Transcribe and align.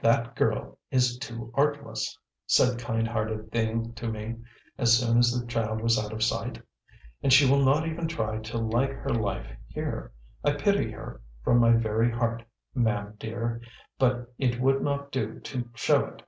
"That 0.00 0.36
girl 0.36 0.78
is 0.92 1.18
too 1.18 1.50
artless," 1.56 2.16
said 2.46 2.78
kind 2.78 3.08
hearted 3.08 3.50
Thieng 3.50 3.92
to 3.96 4.06
me, 4.06 4.36
as 4.78 4.96
soon 4.96 5.18
as 5.18 5.32
the 5.32 5.44
child 5.48 5.80
was 5.80 5.98
out 5.98 6.12
of 6.12 6.22
sight; 6.22 6.62
"and 7.20 7.32
she 7.32 7.50
will 7.50 7.64
not 7.64 7.88
even 7.88 8.06
try 8.06 8.38
to 8.38 8.58
like 8.58 8.92
her 8.92 9.12
life 9.12 9.48
here. 9.66 10.12
I 10.44 10.52
pity 10.52 10.92
her 10.92 11.20
from 11.42 11.58
my 11.58 11.72
very 11.72 12.12
heart, 12.12 12.44
mam 12.76 13.16
dear, 13.18 13.60
but 13.98 14.32
it 14.38 14.60
would 14.60 14.82
not 14.82 15.10
do 15.10 15.40
to 15.40 15.68
show 15.74 16.04
it. 16.06 16.22